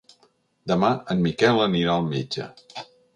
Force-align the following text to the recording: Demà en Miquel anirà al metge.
Demà 0.71 0.87
en 1.15 1.21
Miquel 1.25 1.61
anirà 1.67 1.99
al 1.99 2.09
metge. 2.15 2.49